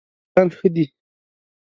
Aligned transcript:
استادان 0.03 0.49
ښه 0.57 0.67
دي؟ 0.75 0.85